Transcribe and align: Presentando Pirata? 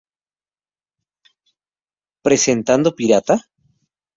Presentando 2.25 2.95
Pirata? 2.95 3.35